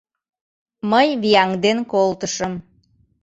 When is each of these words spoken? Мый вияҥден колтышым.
Мый 0.91 1.07
вияҥден 1.21 1.77
колтышым. 1.91 2.53